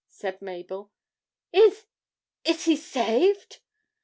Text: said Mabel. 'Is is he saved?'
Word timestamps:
said 0.09 0.41
Mabel. 0.41 0.89
'Is 1.53 1.85
is 2.43 2.65
he 2.65 2.75
saved?' 2.75 3.59